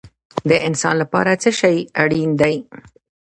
د 0.49 0.51
انسان 0.67 0.95
لپاره 1.01 1.31
څه 1.41 1.49
شی 1.59 1.77
اړین 2.01 2.29
دی؟ 2.41 2.55